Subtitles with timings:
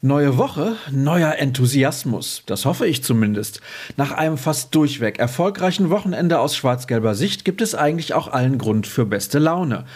[0.00, 2.44] Neue Woche, neuer Enthusiasmus.
[2.46, 3.60] Das hoffe ich zumindest.
[3.96, 8.86] Nach einem fast durchweg erfolgreichen Wochenende aus schwarz-gelber Sicht gibt es eigentlich auch allen Grund
[8.86, 9.86] für beste Laune.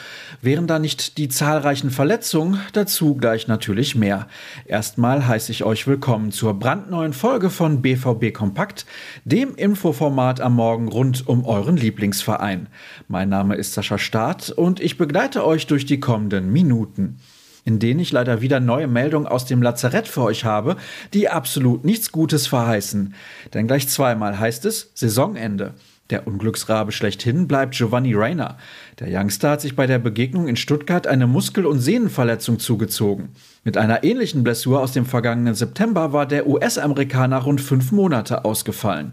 [0.41, 4.27] Wären da nicht die zahlreichen Verletzungen, dazu gleich natürlich mehr.
[4.67, 8.87] Erstmal heiße ich euch willkommen zur brandneuen Folge von BVB Kompakt,
[9.25, 12.67] dem Infoformat am Morgen rund um euren Lieblingsverein.
[13.07, 17.21] Mein Name ist Sascha Staat und ich begleite euch durch die kommenden Minuten
[17.65, 20.77] in denen ich leider wieder neue Meldungen aus dem Lazarett für euch habe,
[21.15, 23.15] die absolut nichts Gutes verheißen.
[23.55, 25.75] Denn gleich zweimal heißt es Saisonende.
[26.11, 28.59] Der Unglücksrabe schlechthin bleibt Giovanni Reiner.
[28.99, 33.31] Der Youngster hat sich bei der Begegnung in Stuttgart eine Muskel- und Sehnenverletzung zugezogen.
[33.65, 39.13] Mit einer ähnlichen Blessur aus dem vergangenen September war der US-Amerikaner rund fünf Monate ausgefallen.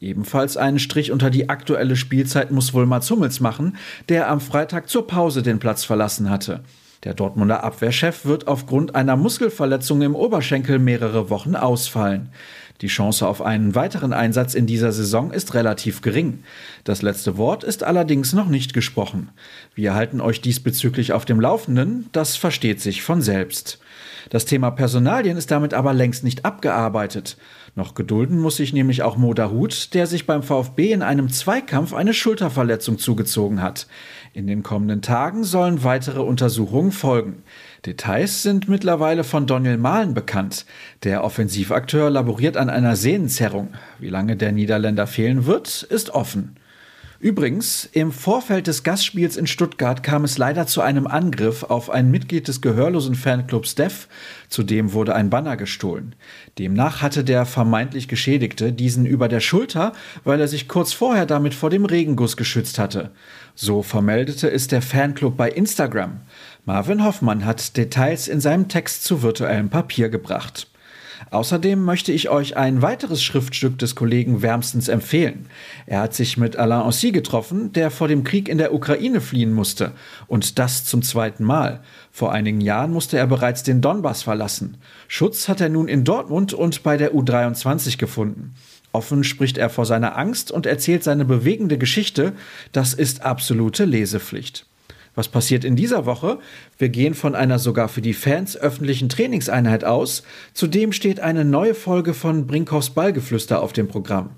[0.00, 3.76] Ebenfalls einen Strich unter die aktuelle Spielzeit muss wohl Mats Hummels machen,
[4.08, 6.64] der am Freitag zur Pause den Platz verlassen hatte.
[7.04, 12.30] Der Dortmunder Abwehrchef wird aufgrund einer Muskelverletzung im Oberschenkel mehrere Wochen ausfallen.
[12.80, 16.42] Die Chance auf einen weiteren Einsatz in dieser Saison ist relativ gering.
[16.82, 19.30] Das letzte Wort ist allerdings noch nicht gesprochen.
[19.74, 23.78] Wir halten euch diesbezüglich auf dem Laufenden, das versteht sich von selbst.
[24.30, 27.36] Das Thema Personalien ist damit aber längst nicht abgearbeitet.
[27.76, 31.92] Noch gedulden muss sich nämlich auch Moda Hut, der sich beim VfB in einem Zweikampf
[31.92, 33.86] eine Schulterverletzung zugezogen hat.
[34.32, 37.42] In den kommenden Tagen sollen weitere Untersuchungen folgen.
[37.86, 40.64] Details sind mittlerweile von Daniel Mahlen bekannt.
[41.02, 43.74] Der Offensivakteur laboriert an einer Sehnenzerrung.
[43.98, 46.56] Wie lange der Niederländer fehlen wird, ist offen.
[47.24, 52.10] Übrigens, im Vorfeld des Gastspiels in Stuttgart kam es leider zu einem Angriff auf ein
[52.10, 54.08] Mitglied des gehörlosen Fanclubs Def.
[54.50, 56.16] Zudem wurde ein Banner gestohlen.
[56.58, 59.94] Demnach hatte der vermeintlich Geschädigte diesen über der Schulter,
[60.24, 63.10] weil er sich kurz vorher damit vor dem Regenguss geschützt hatte.
[63.54, 66.20] So vermeldete es der Fanclub bei Instagram.
[66.66, 70.66] Marvin Hoffmann hat Details in seinem Text zu virtuellem Papier gebracht.
[71.30, 75.46] Außerdem möchte ich euch ein weiteres Schriftstück des Kollegen wärmstens empfehlen.
[75.86, 79.52] Er hat sich mit Alain Ossi getroffen, der vor dem Krieg in der Ukraine fliehen
[79.52, 79.92] musste.
[80.26, 81.82] Und das zum zweiten Mal.
[82.12, 84.76] Vor einigen Jahren musste er bereits den Donbass verlassen.
[85.08, 88.54] Schutz hat er nun in Dortmund und bei der U23 gefunden.
[88.92, 92.32] Offen spricht er vor seiner Angst und erzählt seine bewegende Geschichte.
[92.70, 94.66] Das ist absolute Lesepflicht.
[95.14, 96.38] Was passiert in dieser Woche?
[96.76, 100.24] Wir gehen von einer sogar für die Fans öffentlichen Trainingseinheit aus.
[100.54, 104.30] Zudem steht eine neue Folge von Brinkhoffs Ballgeflüster auf dem Programm.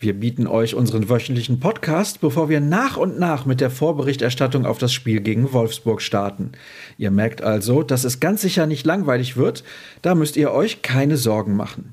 [0.00, 4.78] Wir bieten euch unseren wöchentlichen Podcast, bevor wir nach und nach mit der Vorberichterstattung auf
[4.78, 6.52] das Spiel gegen Wolfsburg starten.
[6.96, 9.62] Ihr merkt also, dass es ganz sicher nicht langweilig wird.
[10.00, 11.92] Da müsst ihr euch keine Sorgen machen.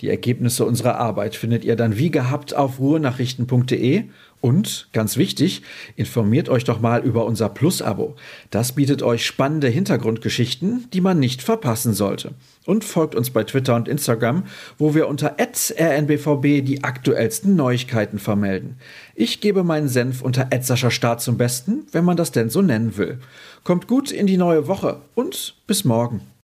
[0.00, 4.04] Die Ergebnisse unserer Arbeit findet ihr dann wie gehabt auf ruhenachrichten.de
[4.42, 5.62] und, ganz wichtig,
[5.96, 8.16] informiert euch doch mal über unser Plus-Abo.
[8.50, 12.34] Das bietet euch spannende Hintergrundgeschichten, die man nicht verpassen sollte.
[12.66, 14.44] Und folgt uns bei Twitter und Instagram,
[14.76, 18.76] wo wir unter rnbvb die aktuellsten Neuigkeiten vermelden.
[19.14, 20.48] Ich gebe meinen Senf unter
[20.90, 23.18] Start zum Besten, wenn man das denn so nennen will.
[23.64, 26.20] Kommt gut in die neue Woche und bis morgen.